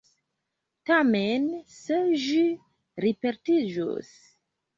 [0.89, 1.45] Tamen
[1.81, 2.41] se ĝi
[3.07, 4.11] ripetiĝus.